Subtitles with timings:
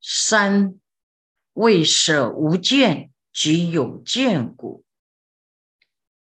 [0.00, 0.78] 三
[1.54, 4.84] 为舍无见即有见故。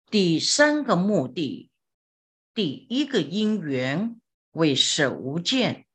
[0.10, 1.70] 第三个目的，
[2.54, 4.20] 第一个因缘
[4.52, 5.86] 为舍无见，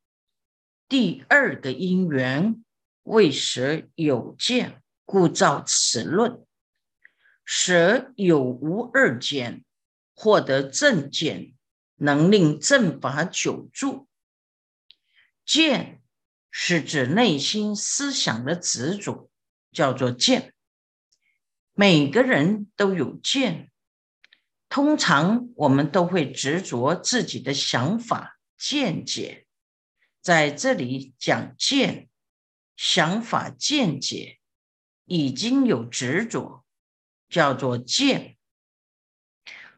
[0.89, 2.65] 第二个因缘
[3.03, 6.47] 为舍有见，故造此论。
[7.45, 9.65] 舍有无二见，
[10.15, 11.55] 获得正见，
[11.97, 14.07] 能令正法久住。
[15.45, 16.04] 见
[16.57, 19.29] 是指内心思想的执着，
[19.73, 20.55] 叫做见。
[21.73, 23.73] 每个人都有见，
[24.69, 29.49] 通常我们都会执着自己的想法、见解。
[30.21, 32.09] 在这里讲见、
[32.77, 34.39] 想法、见解，
[35.07, 36.65] 已经有执着，
[37.29, 38.37] 叫做见。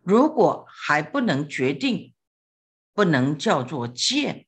[0.02, 2.12] 如果还不能决定，
[2.92, 4.46] 不能叫做见。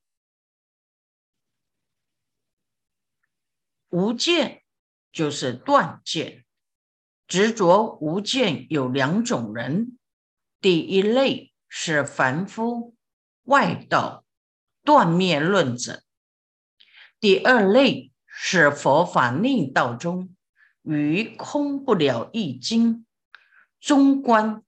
[3.91, 4.63] 无见
[5.13, 6.45] 就是断见，
[7.27, 9.99] 执着无见有两种人，
[10.61, 12.95] 第一类是凡夫
[13.45, 14.25] 外道
[14.85, 16.03] 断灭论者，
[17.19, 20.37] 第二类是佛法内道中
[20.83, 23.07] 于空不了一经、
[23.81, 24.63] 中观、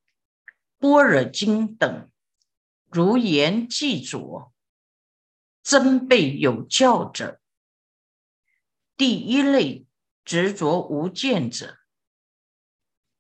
[0.79, 2.11] 般若经等
[2.91, 4.51] 如言记着，
[5.63, 7.41] 真备有教者。
[9.01, 9.87] 第一类
[10.27, 11.79] 执着无见者，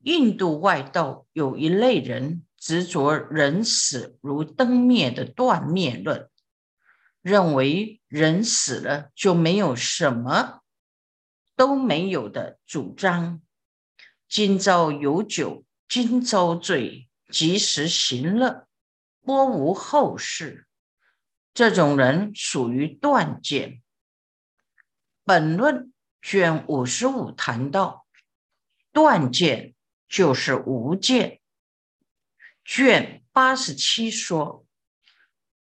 [0.03, 6.29] 印度外道有一类人执着人死如灯灭的断灭论，
[7.23, 10.61] 认为人死了就没有什么
[11.57, 13.41] 都没有的主张。
[14.29, 18.69] 今朝有酒今朝醉，及时行乐，
[19.23, 20.67] 莫无后事。
[21.55, 23.81] 这种人属于断见。
[25.33, 28.05] 本论卷五十五谈到
[28.91, 29.77] 断见
[30.09, 31.41] 就是无见。
[32.65, 34.67] 卷八十七说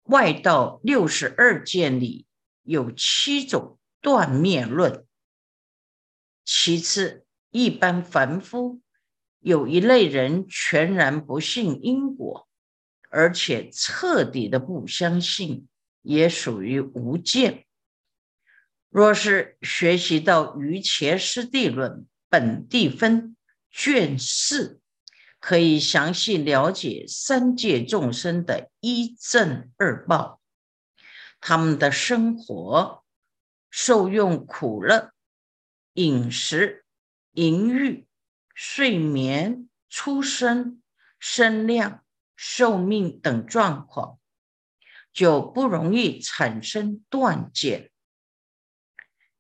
[0.06, 2.26] 外道六十二见里
[2.64, 5.06] 有七种断灭论。
[6.44, 8.82] 其次，一般凡夫
[9.38, 12.50] 有一类人全然不信因果，
[13.12, 15.68] 而且彻底的不相信，
[16.02, 17.68] 也属于无见。
[18.90, 21.92] 若是学习到《于切师地论》
[22.28, 23.36] 本地分
[23.70, 24.82] 卷四，
[25.40, 30.42] 可以详细了解三界众生的一正二报，
[31.40, 33.04] 他们的生活、
[33.70, 35.12] 受用苦乐、
[35.94, 36.84] 饮食、
[37.34, 38.08] 淫欲、
[38.56, 40.82] 睡眠、出生、
[41.20, 42.04] 生量、
[42.36, 44.18] 寿命等状况，
[45.14, 47.92] 就不容易产生断见。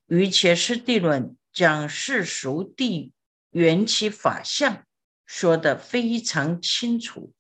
[0.09, 3.13] 于切师地论将世俗地
[3.51, 4.83] 缘起法相
[5.23, 7.31] 说得非常清楚。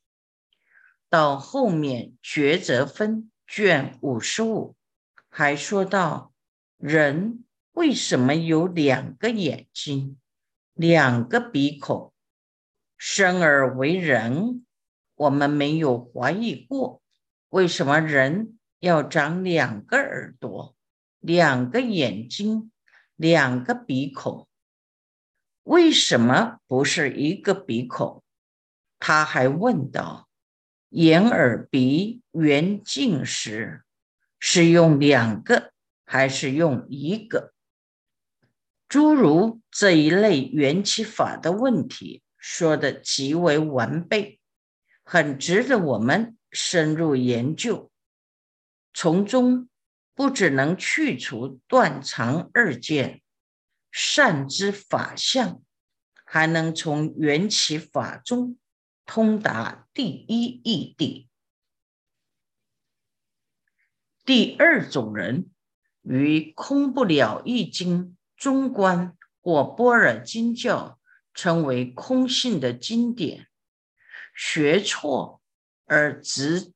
[1.09, 4.75] 到后面抉择分卷五十五
[5.29, 6.31] 还说到，
[6.77, 10.19] 人为什么有两个眼睛、
[10.75, 12.13] 两个鼻孔？
[12.95, 14.63] 生而为人，
[15.15, 17.01] 我们没有怀疑过，
[17.49, 20.75] 为什么人要长两个耳朵？
[21.19, 22.71] 两个眼睛，
[23.15, 24.47] 两个鼻孔，
[25.63, 28.23] 为什么不是一个鼻孔？
[28.99, 30.29] 他还问道
[30.89, 33.83] ：“眼、耳、鼻缘尽时，
[34.39, 35.71] 是用两个
[36.05, 37.53] 还是用一个？”
[38.87, 44.39] 诸如这一类缘起法的问题，说的极为完备，
[45.03, 47.91] 很值得我们深入研究，
[48.93, 49.68] 从中。
[50.19, 53.21] 不只能去除断肠二见，
[53.89, 55.63] 善之法相，
[56.25, 58.59] 还能从缘起法中
[59.05, 61.29] 通达第一义谛。
[64.25, 65.49] 第二种人，
[66.01, 70.99] 于空不了易经、中观或般若经教，
[71.33, 73.47] 成为空性的经典，
[74.35, 75.41] 学错
[75.85, 76.73] 而执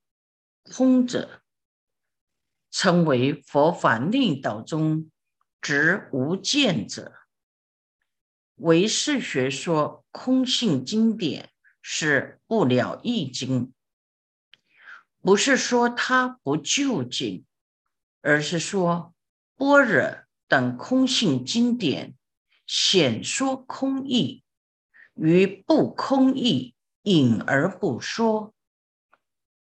[0.62, 1.42] 空者。
[2.76, 5.08] 称为佛法内道中
[5.60, 7.12] 执无见者，
[8.56, 11.50] 唯识学说空性经典
[11.80, 13.72] 是不了义经，
[15.20, 17.46] 不是说它不究竟，
[18.22, 19.14] 而是说
[19.56, 22.16] 般若等空性经典
[22.66, 24.42] 显说空义，
[25.14, 26.74] 于不空义
[27.04, 28.52] 隐而不说，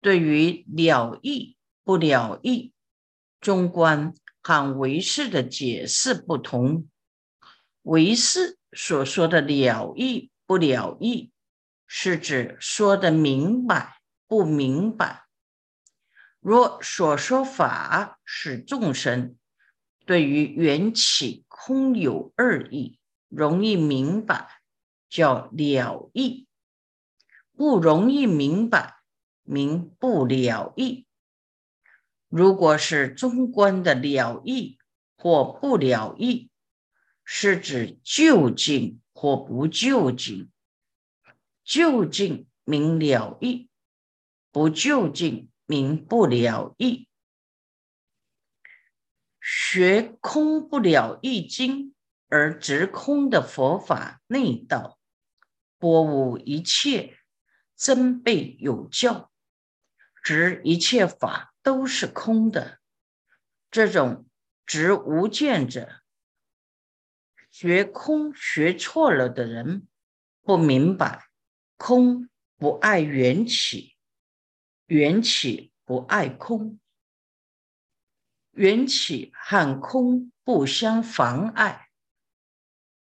[0.00, 2.72] 对于了义不了义。
[3.42, 6.88] 中观和唯识的解释不同。
[7.82, 11.32] 唯识所说的了义不了义，
[11.86, 13.96] 是指说的明白
[14.28, 15.26] 不明白。
[16.38, 19.36] 若所说法是众生
[20.06, 22.98] 对于缘起空有二义，
[23.28, 24.48] 容易明白，
[25.08, 26.46] 叫了义；
[27.56, 29.02] 不容易明白，
[29.42, 31.06] 名不了义。
[32.32, 34.78] 如果是中观的了义
[35.16, 36.48] 或不了义。
[37.24, 40.50] 是指就近或不就近，
[41.62, 43.70] 就近明了义，
[44.50, 47.06] 不就近明不了义。
[49.40, 51.94] 学空不了义经
[52.28, 54.98] 而执空的佛法内道，
[55.78, 57.16] 波无一切
[57.76, 59.30] 真备有教，
[60.24, 62.80] 执一切法都是空的，
[63.70, 64.26] 这种
[64.66, 66.02] 执无见者。
[67.50, 69.86] 学空学错了的人
[70.42, 71.28] 不明白，
[71.76, 73.94] 空不爱缘起，
[74.86, 76.80] 缘起不爱空，
[78.52, 81.88] 缘起和空不相妨碍，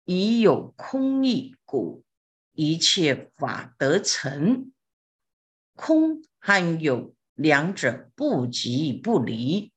[0.04, 2.04] 已有空义故，
[2.52, 4.72] 一切法得成。
[5.74, 9.72] 空和有两者不即不离，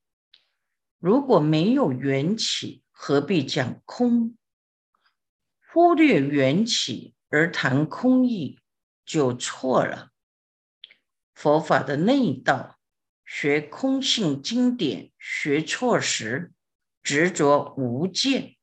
[0.98, 4.36] 如果没有缘起，何必讲空？
[5.70, 8.60] 忽略缘起而谈空义，
[9.04, 10.10] 就错了。
[11.34, 12.78] 佛法的内道，
[13.24, 16.52] 学空性经典学错时，
[17.02, 18.56] 执着无见；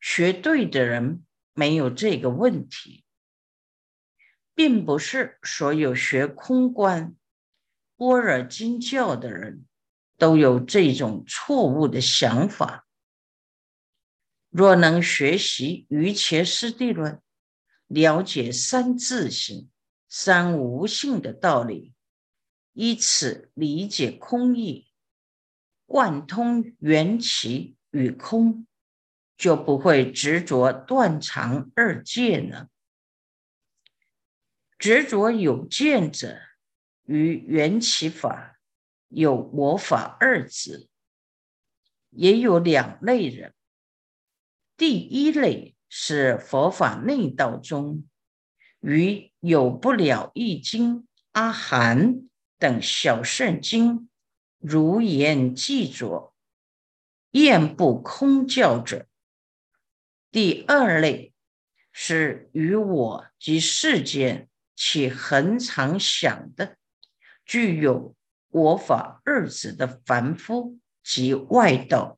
[0.00, 3.04] 学对的人没有这个问题，
[4.54, 7.14] 并不是所有学空观、
[8.00, 9.66] 般若经教的人
[10.16, 12.88] 都有这种错误的想法。
[14.48, 17.20] 若能学习瑜伽师地论，
[17.88, 19.68] 了解三自性、
[20.08, 21.92] 三无性的道理，
[22.72, 24.88] 以此理解空义，
[25.84, 28.66] 贯通缘起与空，
[29.36, 32.70] 就不会执着断常二见了。
[34.78, 36.40] 执着有见者，
[37.10, 38.60] 与缘起法
[39.08, 40.88] 有我法二字，
[42.10, 43.52] 也有两类人。
[44.76, 48.04] 第一类是佛法内道中，
[48.78, 52.28] 与有不了易经、阿含
[52.60, 54.08] 等小圣经
[54.60, 56.32] 如言记着，
[57.32, 59.08] 厌不空教者。
[60.30, 61.34] 第二类
[61.90, 66.78] 是与我及世间起恒常想的，
[67.50, 68.14] 具有
[68.50, 72.16] 我法二字的凡夫及外道。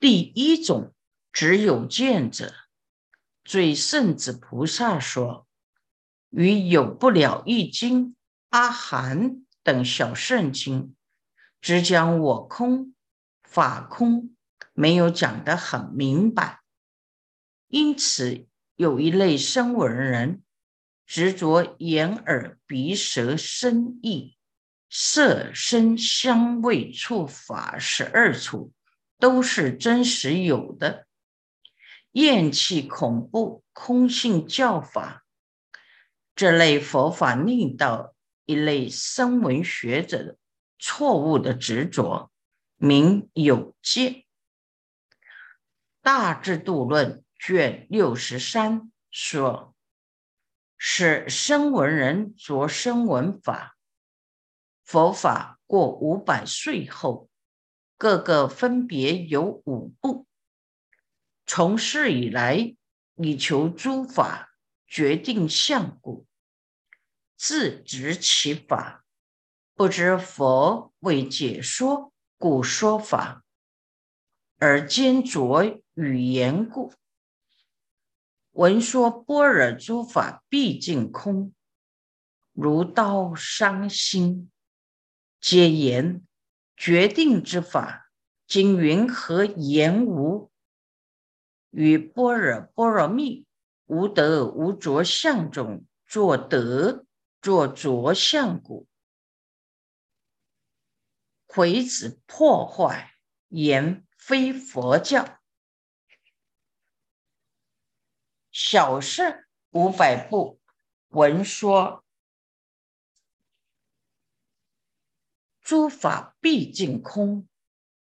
[0.00, 0.92] 第一种
[1.32, 2.52] 只有见者，
[3.44, 5.46] 最圣子菩萨说
[6.30, 8.16] ：“与有不了易经、
[8.48, 10.96] 阿含等小圣经，
[11.60, 12.92] 只讲我空、
[13.44, 14.34] 法空，
[14.72, 16.64] 没有讲得很明白。
[17.68, 20.42] 因此，有一类声闻人
[21.06, 24.36] 执着眼、耳、鼻、舌、身、意、
[24.88, 28.72] 色、声、香味、触、法十二处。”
[29.16, 31.06] 都是真实有的，
[32.10, 35.24] 厌弃恐怖空性教法，
[36.34, 40.36] 这类佛法令道一类声闻学者的
[40.78, 42.30] 错误的执着，
[42.76, 44.24] 名有见。
[46.02, 49.74] 大智度论卷六十三说，
[50.78, 53.76] 是声闻人着声闻法，
[54.82, 57.28] 佛法过五百岁后。
[57.98, 60.26] 各个分别有五部，
[61.44, 62.74] 从事以来，
[63.16, 64.56] 以求诸法
[64.88, 66.26] 决定相故，
[67.36, 69.04] 自执其法，
[69.74, 73.44] 不知佛为解说故说法，
[74.56, 76.94] 而兼着语言故，
[78.54, 81.52] 闻说般若诸法毕竟空，
[82.52, 84.50] 如刀伤心，
[85.40, 86.24] 皆言。
[86.76, 88.10] 决定之法，
[88.48, 90.50] 经云何言无？
[91.70, 93.46] 与般若波罗蜜
[93.86, 97.06] 无得无着相中作得
[97.40, 98.88] 作着相故，
[101.46, 103.14] 毁子破坏
[103.48, 105.40] 言非佛教。
[108.56, 110.60] 小圣五百步
[111.08, 112.04] 文说。
[115.60, 117.48] 诸法毕竟空，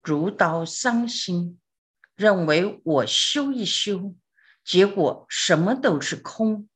[0.02, 1.58] 如刀伤心。
[2.16, 4.14] 认为我修一修，
[4.66, 6.68] 结果什么都是空，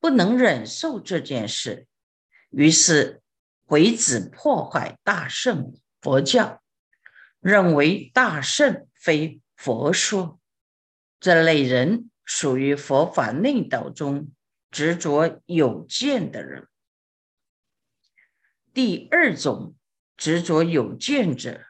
[0.00, 1.86] 不能忍受这件事，
[2.50, 3.22] 于是
[3.64, 6.60] 鬼子破坏大圣佛教，
[7.38, 10.40] 认为大圣非佛说。
[11.20, 14.32] 这类人属于佛法内道中
[14.70, 16.68] 执着有见的人。
[18.72, 19.74] 第二种。
[20.16, 21.60] 执着有见者，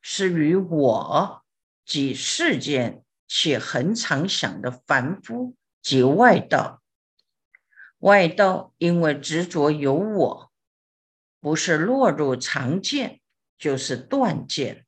[0.00, 1.44] 是与我
[1.84, 6.80] 即世间且恒常想的凡夫及外道。
[7.98, 10.52] 外道因为执着有我，
[11.40, 13.20] 不是落入常见，
[13.58, 14.86] 就是断见。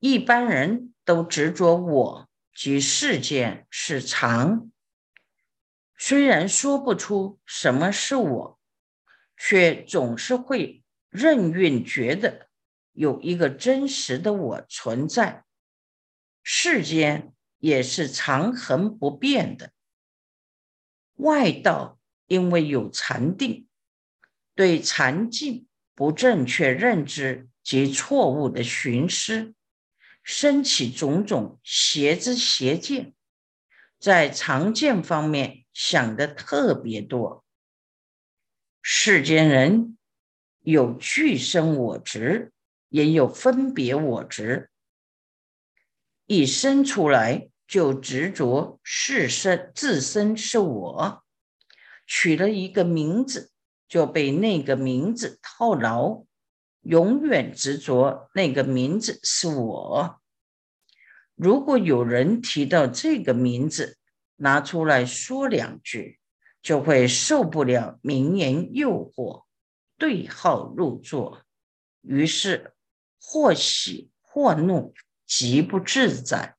[0.00, 2.28] 一般人都执着我
[2.60, 4.70] 及世间是常，
[5.96, 8.60] 虽然说不出什么是我，
[9.34, 10.84] 却总是会。
[11.08, 12.50] 任运觉得
[12.92, 15.46] 有一个真实的我存在，
[16.42, 19.72] 世间也是长恒不变的。
[21.14, 23.66] 外道因为有禅定，
[24.54, 29.54] 对禅境不正确认知及错误的寻思，
[30.22, 33.14] 升起种种邪知邪见，
[33.98, 37.44] 在常见方面想的特别多。
[38.82, 39.96] 世间人。
[40.62, 42.52] 有具生我执，
[42.90, 44.68] 也有分别我执。
[46.26, 51.24] 一生出来就执着是身，自身是我，
[52.06, 53.50] 取了一个名字，
[53.88, 56.26] 就被那个名字套牢，
[56.82, 60.20] 永远执着那个名字是我。
[61.34, 63.98] 如果有人提到这个名字，
[64.36, 66.18] 拿出来说两句，
[66.62, 69.44] 就会受不了名言诱惑。
[69.98, 71.42] 对号入座，
[72.00, 72.74] 于是
[73.20, 74.94] 或喜或怒，
[75.26, 76.56] 极不自在。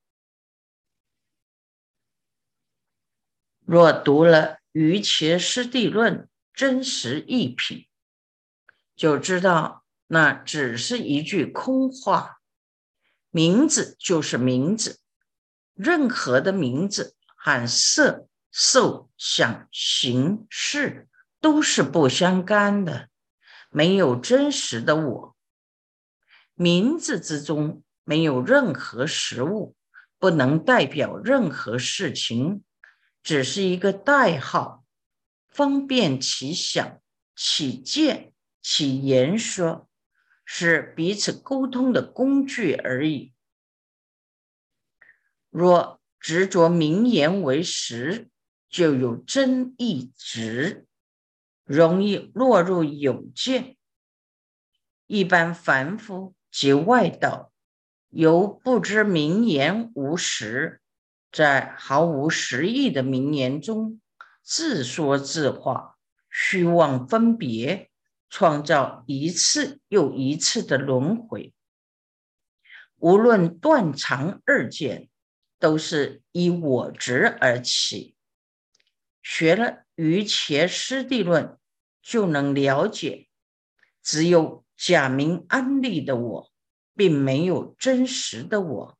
[3.65, 6.17] 若读了《瑜伽师地论》
[6.53, 7.87] 真实一品，
[8.95, 9.80] 就知道
[10.13, 12.41] 那只是一句空话。
[13.29, 14.99] 名字就是名字，
[15.73, 21.07] 任何的名字喊色、受、想、行、识
[21.39, 23.07] 都是不相干的。
[23.69, 25.35] 没有真实的我，
[26.55, 29.77] 名字之中没有任何实物，
[30.19, 32.65] 不能代表任何事情，
[33.23, 34.83] 只是一个代号，
[35.49, 36.99] 方便其想、
[37.33, 39.87] 起见、其言说，
[40.53, 43.33] 是彼此沟通的工具而已。
[45.49, 48.29] 若执着名言为实，
[48.67, 50.85] 就有真意执。
[51.63, 53.77] 容易落入有见，
[55.07, 57.53] 一般凡夫及外道，
[58.09, 60.81] 由不知名言无实，
[61.31, 64.01] 在毫无实意的名言中
[64.43, 65.97] 自说自话，
[66.29, 67.89] 虚妄分别，
[68.31, 71.53] 创造一次又一次的轮回。
[72.95, 75.09] 无论断肠二见，
[75.59, 78.15] 都是以我执而起。
[79.21, 81.45] 学了《于伽师地论》。
[82.03, 83.27] 就能了解，
[84.01, 86.51] 只有假名安利的我，
[86.95, 88.97] 并没有真实的我，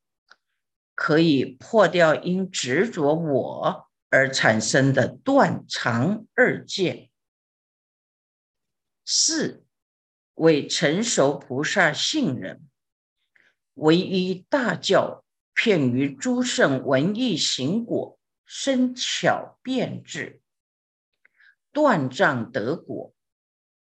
[0.94, 7.10] 可以破掉因执着我而产生的断肠二见。
[9.14, 9.66] 四
[10.36, 12.70] 为成熟菩萨信人，
[13.74, 20.42] 唯一大教骗于诸圣文艺行果，深巧变智。
[21.74, 23.14] 断障得果，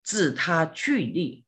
[0.01, 1.45] 自他具力，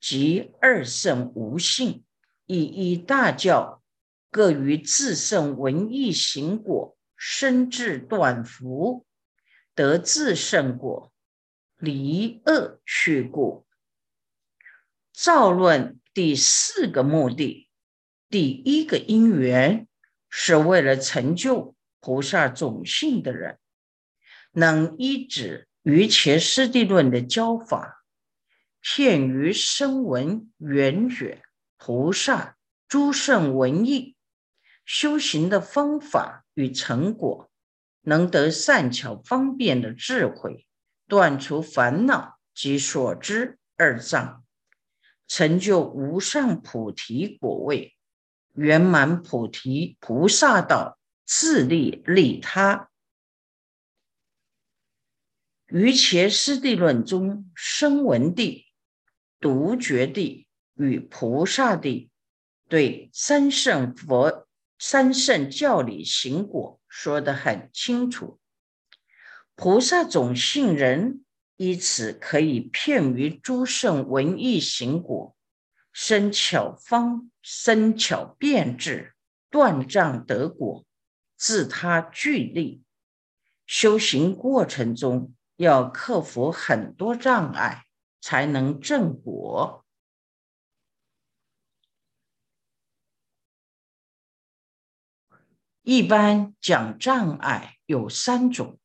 [0.00, 2.02] 即二圣无性，
[2.46, 3.82] 以一大教
[4.30, 9.04] 各于自圣文艺行果，生至断福，
[9.74, 11.12] 得自圣果，
[11.80, 13.66] 离恶去故。
[15.12, 17.68] 造论第四个目的，
[18.28, 19.88] 第一个因缘，
[20.28, 23.58] 是为了成就菩萨种性的人，
[24.52, 25.66] 能依止。
[25.82, 28.04] 于前师地论的教法，
[28.82, 31.42] 片于声闻缘觉
[31.78, 34.14] 菩萨诸圣文艺
[34.84, 37.50] 修行的方法与成果，
[38.02, 40.66] 能得善巧方便的智慧，
[41.10, 44.44] 断除烦恼及所知二障，
[45.26, 47.96] 成就无上菩提果位，
[48.54, 52.90] 圆满菩提菩萨道，自利利他。
[55.66, 58.66] 于前师地论中，声闻地
[59.40, 62.10] 独觉地与菩萨地
[62.68, 64.48] 对三圣佛、
[64.78, 68.39] 三圣教理行果说得很清楚。
[69.60, 71.22] 菩萨种性人，
[71.56, 75.36] 以此可以骗于诸圣文艺行果，
[75.92, 79.14] 生巧方，生巧变智，
[79.50, 80.86] 断障得果，
[81.36, 82.82] 自他具利。
[83.66, 87.84] 修行过程中要克服很多障碍。
[88.22, 89.84] 才能正果。
[95.82, 98.79] 一般讲障碍有三种，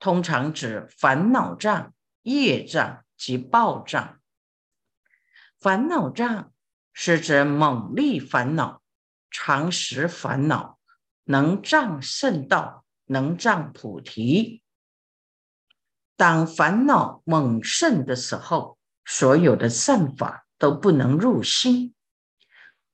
[0.00, 4.18] 通常指烦恼障、业障及报障。
[5.60, 6.52] 烦恼障
[6.94, 8.82] 是指猛力烦恼、
[9.30, 10.78] 常识烦恼，
[11.24, 14.62] 能障圣道，能障菩提。
[16.16, 21.94] 当烦恼猛盛的时候，所有的善法都不能入心。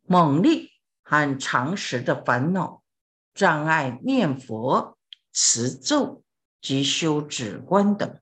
[0.03, 0.73] 猛力
[1.03, 2.83] 和常识的烦恼
[3.33, 4.99] 障碍念佛、
[5.33, 6.25] 持咒
[6.67, 8.21] 及修止观等。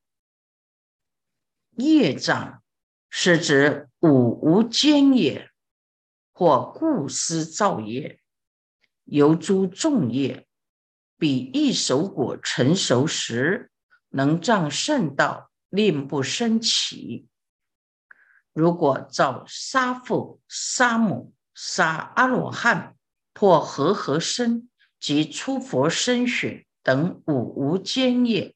[1.78, 2.62] 业障
[3.08, 5.50] 是指五无间业
[6.34, 8.20] 或故思造业，
[9.04, 10.46] 由诸众业，
[11.16, 13.70] 比一手果成熟时。
[14.10, 17.26] 能障圣道，令不生起。
[18.52, 22.94] 如果造杀父、杀母、杀阿罗汉、
[23.32, 24.68] 破和合身
[25.00, 28.55] 及出佛身血等五无间业，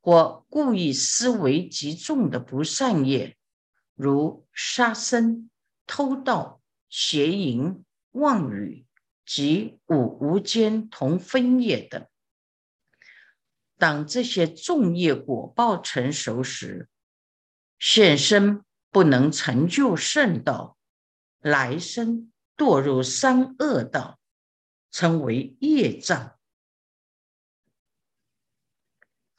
[0.00, 3.36] 或故意思维极重的不善业，
[3.94, 5.50] 如杀生、
[5.86, 8.86] 偷盗、邪淫、妄语
[9.26, 12.06] 及五无间同分业等。
[13.76, 16.88] 当这些重业果报成熟时，
[17.78, 20.78] 现身不能成就圣道，
[21.40, 24.18] 来生堕入三恶道，
[24.90, 26.38] 称为业障。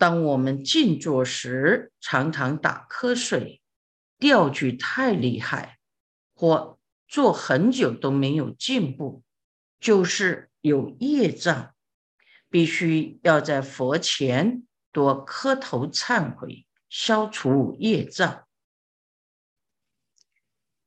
[0.04, 3.62] 当我们静坐时，常常打瞌睡、
[4.20, 5.80] 掉举太厉害，
[6.36, 9.24] 或坐很久都没有进步，
[9.80, 11.74] 就是有业障。
[12.50, 18.46] 必须要在佛前多磕头忏悔，消除业障。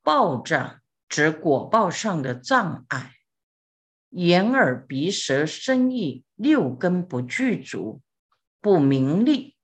[0.03, 3.15] 报障指果报上的障碍，
[4.11, 8.03] 眼耳鼻舌身意六根不具足，
[8.67, 9.55] 不明利，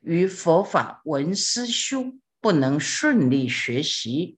[0.00, 4.36] 于佛法闻思修不能顺利学习，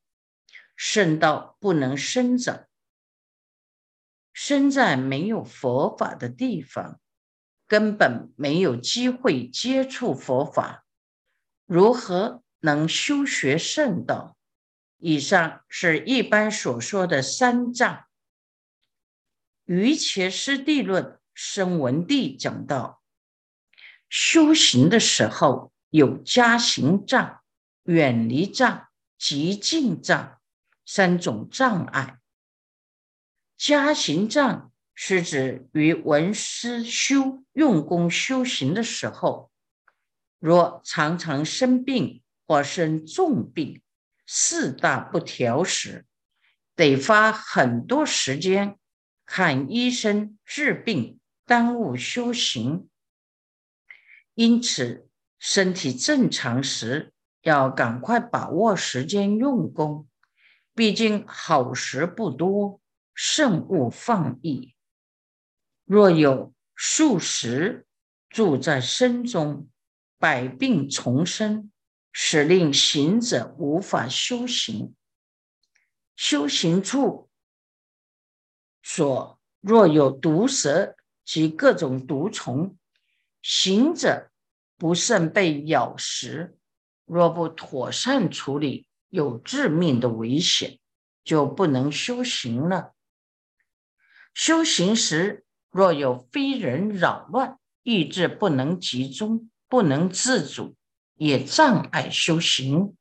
[0.76, 2.66] 圣道不能生长。
[4.34, 7.00] 身在没有佛法的地方，
[7.66, 10.84] 根本没有机会接触佛法，
[11.64, 14.36] 如何能修学圣道？
[14.98, 17.94] 以上是一般所说的三藏。
[19.64, 23.02] 《瑜伽师地论》声闻地讲到，
[24.16, 27.40] 修行的时候有加行障、
[27.82, 28.86] 远离障、
[29.18, 30.38] 极境障
[30.86, 32.20] 三种障碍。
[33.56, 39.50] 加行障是指于闻思修用功修行的时候，
[40.38, 43.82] 若常常生病或生重病，
[44.28, 46.06] 四大不调时，
[46.76, 48.78] 得花很多时间
[49.26, 52.88] 看医生治病，耽误修行。
[54.34, 60.08] 因此，身体正常时要赶快把握时间用功，
[60.74, 62.80] 毕竟好时不多。
[63.16, 64.74] 慎勿放逸。
[65.84, 67.86] 若有数十
[68.28, 69.68] 住在身中，
[70.18, 71.70] 百病丛生，
[72.12, 74.96] 使令行者无法修行。
[76.16, 77.30] 修行处
[78.82, 82.76] 所若有毒蛇及各种毒虫，
[83.46, 84.30] 行者
[84.78, 86.56] 不慎被咬食，
[87.04, 90.78] 若不妥善处理，有致命的危险，
[91.22, 92.94] 就不能修行了。
[94.32, 100.74] 修行时，若有非人扰乱，意志不能集中，不能自主，
[101.16, 102.96] 也障碍修行。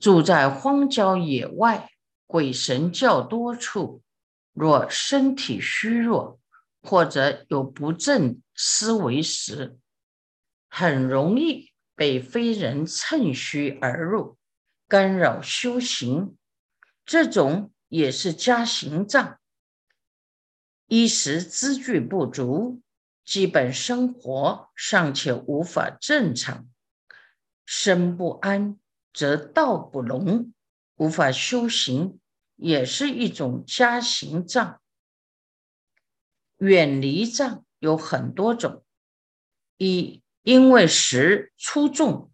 [0.00, 1.88] 住在荒郊野外、
[2.26, 4.02] 鬼神较多处，
[4.52, 6.40] 若身体虚弱
[6.82, 9.78] 或者有不正思维时，
[10.68, 14.38] 很容易被非人趁虚而入，
[14.88, 16.36] 干扰修行。
[17.04, 19.38] 这种也是加行障。
[20.86, 22.80] 衣食资具不足，
[23.24, 26.66] 基本生活尚且无法正常，
[27.64, 28.78] 身不安，
[29.12, 30.54] 则道不容，
[30.94, 32.20] 无法修行，
[32.54, 34.80] 也是一种加行障。
[36.58, 38.84] 远离障有很多种，
[39.76, 42.30] 一因为时出众，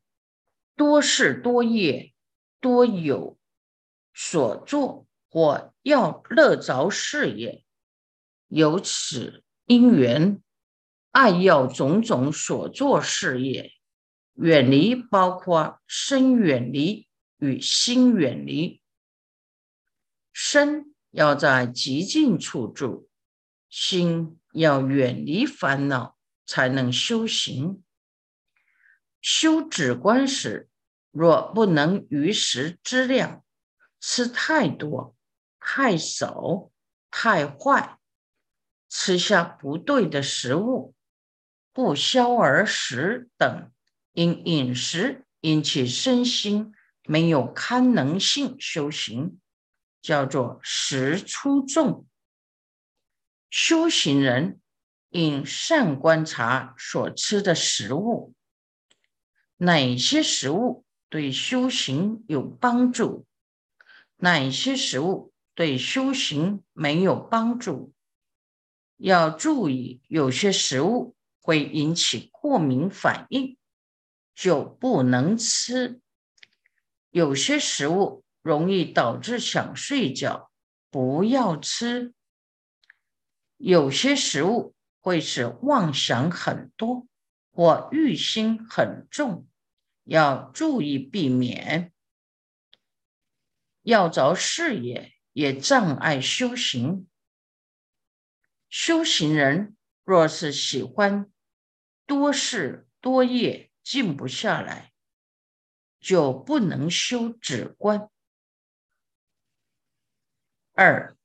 [0.77, 2.13] 多事多业，
[2.61, 3.39] 多有
[4.15, 7.65] 所作或要乐着事业，
[8.49, 10.43] 由此因缘
[11.11, 13.73] 爱要种种所作事业。
[14.35, 18.81] 远离包括身远离与心远离。
[20.33, 23.11] 身要在极静处住，
[23.69, 27.83] 心要远离烦恼，才能修行。
[29.21, 30.69] 修止观时，
[31.11, 33.45] 若不能于时之量，
[34.01, 35.17] 吃太多、
[35.61, 36.71] 太少、
[37.11, 37.99] 太坏，
[38.89, 40.95] 吃下不对的食物，
[41.73, 43.71] 不消而食等。
[44.13, 49.41] 因饮食引起身心没有堪能性修行，
[50.03, 52.07] 叫做食出重。
[53.55, 54.63] 修行人
[55.11, 58.33] 应善观察所吃的食物，
[59.59, 63.27] 哪些食物对修行有帮助，
[64.17, 67.93] 哪些食物对修行没有帮助。
[68.97, 73.59] 要注意，有些食物会引起过敏反应。
[74.35, 76.01] 就不能吃，
[77.11, 80.51] 有些食物容易导致想睡觉，
[80.91, 82.15] 不要吃；
[83.63, 87.07] 有些食物会使妄想很多
[87.53, 89.47] 或欲心很重，
[90.03, 91.93] 要注意避免。
[93.83, 97.07] 要着事业也障碍修行。
[98.69, 101.31] 修行人若是喜欢
[102.07, 103.71] 多事多业。
[103.85, 104.93] 静不下来，
[105.99, 108.09] 就不能修止观。
[110.73, 111.17] 二，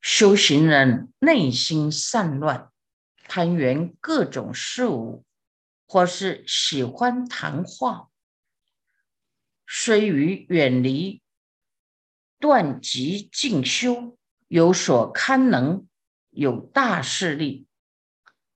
[0.00, 2.70] 修行人内心散乱，
[3.24, 5.24] 贪缘各种事物，
[5.86, 8.08] 或是喜欢谈话，
[9.66, 11.22] 虽于远离
[12.38, 15.86] 断极静修有所堪能，
[16.30, 17.66] 有大势力，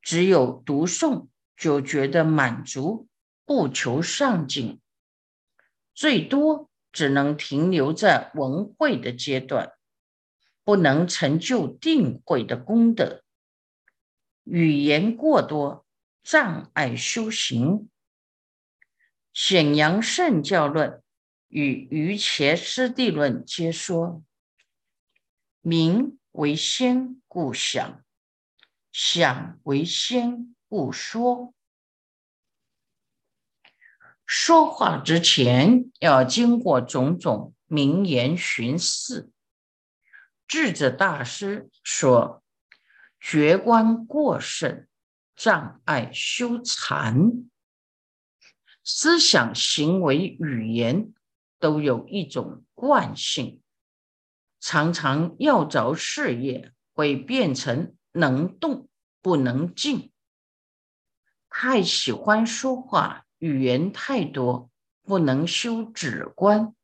[0.00, 3.08] 只有读诵就觉得满足。
[3.44, 4.80] 不求上进，
[5.94, 9.72] 最多只能停留在文会的阶段，
[10.64, 13.22] 不能成就定慧的功德。
[14.44, 15.86] 语言过多，
[16.22, 17.88] 障碍修行。
[19.32, 21.02] 显阳圣教论
[21.48, 24.22] 与瑜伽师地论皆说：
[25.60, 28.02] 名为先，故想；
[28.92, 31.54] 想为先，故说。
[34.26, 39.30] 说话之前要经过种种名言巡视。
[40.46, 42.42] 智者大师说
[43.20, 44.88] ：“觉观过甚，
[45.34, 47.48] 障碍修禅。
[48.84, 51.12] 思想、行为、语言
[51.58, 53.62] 都有一种惯性，
[54.60, 58.88] 常常要着事业，会变成能动
[59.20, 60.12] 不能静。
[61.48, 64.70] 太喜欢说话。”语言太多，
[65.02, 66.76] 不能修止观。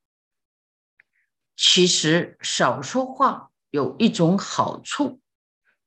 [1.60, 5.20] 其实少说话有一种好处，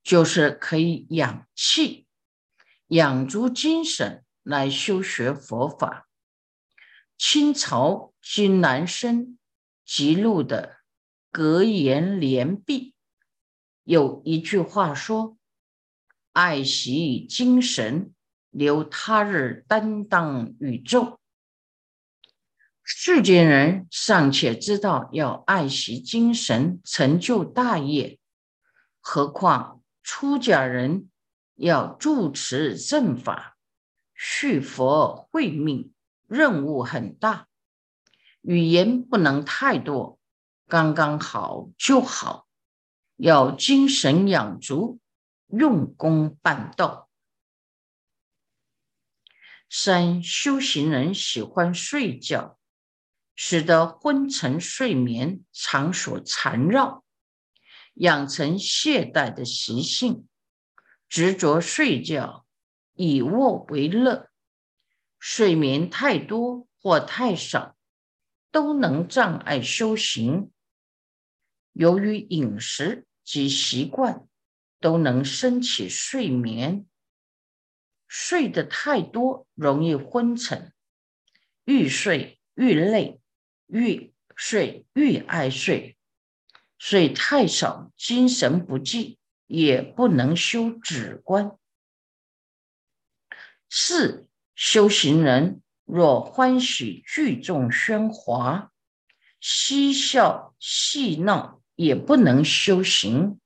[0.02, 2.06] 就是可以养气，
[2.88, 6.06] 养足精神来修学佛法。
[7.16, 9.38] 清朝金南生
[9.86, 10.76] 记录的
[11.30, 12.94] 格言联璧
[13.82, 15.38] 有一句话说
[16.32, 18.12] ：“爱惜精神。”
[18.52, 21.18] 留他日担当宇宙，
[22.94, 28.20] 世间人尚且知道要爱惜精神，成就大业，
[29.00, 31.10] 何况出家人
[31.54, 33.56] 要住持正法、
[34.14, 35.92] 续佛慧命，
[36.28, 37.48] 任务很大，
[38.42, 40.20] 语言不能太多，
[40.68, 42.46] 刚刚好就好，
[43.16, 45.00] 要精神养足，
[45.48, 47.08] 用功办道。
[49.68, 52.58] 三修行人喜欢睡觉，
[53.34, 57.04] 使得昏沉睡眠常所缠绕，
[57.94, 60.26] 养成懈怠的习性，
[61.08, 62.46] 执着睡觉，
[62.94, 64.28] 以卧为乐。
[65.18, 67.76] 睡眠太多或太少，
[68.50, 70.50] 都能障碍修行。
[71.72, 74.26] 由于饮食及习惯，
[74.80, 76.86] 都能升起睡眠。
[78.08, 80.74] 睡得太多，容易昏沉，
[81.64, 83.21] 愈睡愈累，
[83.72, 85.96] 欲睡欲爱睡，
[86.76, 91.56] 睡太少，精神不济，也不能修止观。
[93.70, 98.70] 四修行人若欢喜聚众喧哗，
[99.40, 103.40] 嬉笑戏闹，也不能修行。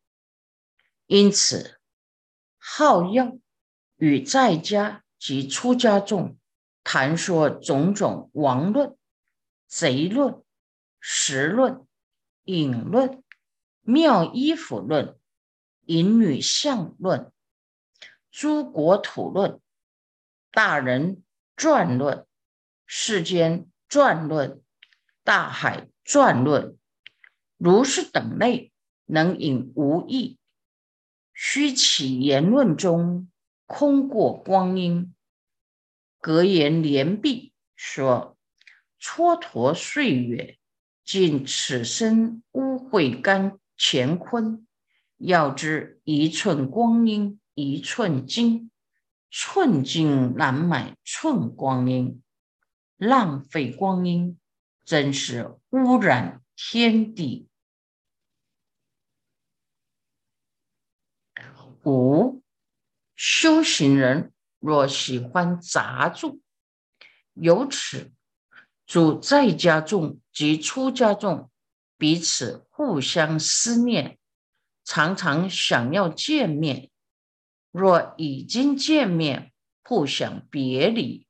[1.07, 1.79] 因此，
[2.59, 3.39] 好药
[3.95, 6.37] 与在家及出家众
[6.83, 8.96] 谈说种种王论、
[9.79, 10.43] 贼论、
[11.01, 11.87] 实论、
[12.45, 13.23] 隐论、
[13.83, 15.19] 妙衣服论、
[15.85, 17.31] 淫女相论、
[18.31, 19.61] 诸国土论。
[20.51, 21.23] 大人
[21.57, 22.27] 传论、
[22.87, 24.63] 世间传论、
[25.23, 26.79] 大海传论，
[27.59, 28.73] 如是等类，
[29.05, 30.39] 能引无益。
[31.35, 33.31] 虚起言论中，
[33.67, 35.15] 空过光阴。
[36.19, 38.36] 格言连璧说：
[39.01, 40.59] 蹉跎岁月，
[41.05, 44.67] 尽此生污秽干乾坤。
[45.19, 48.71] 要知一寸光阴一寸金。
[49.31, 52.23] 寸金难买寸光阴，
[52.97, 54.39] 浪费光阴，
[54.85, 57.49] 真是污染天地。
[61.85, 62.43] 五
[63.15, 66.41] 修行人若喜欢杂住，
[67.35, 68.13] 由此
[68.87, 71.51] 主在家众及出家众
[71.99, 74.19] 彼此互相思念，
[74.85, 76.91] 常常想要见面。
[77.73, 81.27] 若已经见面，不想别离，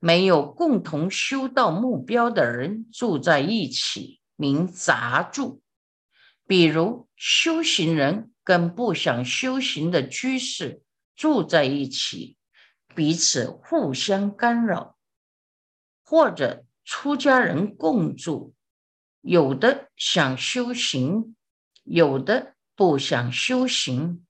[0.00, 5.62] 没有共同修道目标的人住在一起，名杂住。
[6.46, 10.82] 比如修行人跟不想修行的居士
[11.14, 12.36] 住在一起，
[12.94, 14.95] 彼此互相干扰；
[16.08, 18.54] 或者出家人共住，
[19.22, 21.34] 有的想修行，
[21.82, 24.24] 有的不想修行。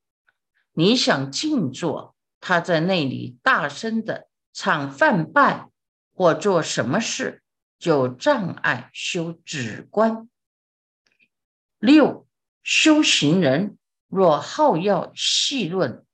[0.73, 5.69] 你想静坐，他在那里大声的唱饭拜
[6.15, 7.43] 或做什么事，
[7.79, 10.31] 就障碍修止观。
[11.79, 12.27] 六
[12.63, 13.77] 修行人
[14.09, 16.07] 若好要细论，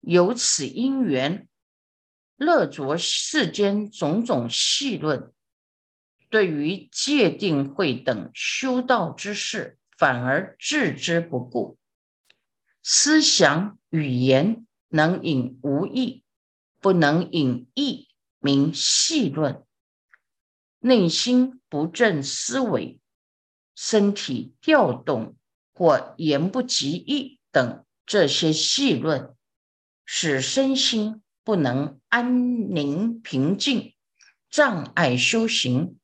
[0.00, 1.46] 由此因缘，
[2.36, 5.32] 乐着世间种种细论，
[6.30, 11.78] 对于戒定慧等修道之事，反而置之不顾。
[12.82, 16.22] 思想语言能引无意，
[16.80, 18.08] 不能引意，
[18.40, 19.64] 名细论。
[20.80, 23.00] 内心不正思维，
[23.74, 25.36] 身体调动
[25.72, 29.34] 或言不及义等这些细论，
[30.04, 33.94] 使身心不能安宁平静，
[34.50, 35.98] 障碍修行。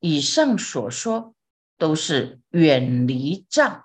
[0.00, 1.34] 以上所说
[1.76, 3.84] 都是远离障。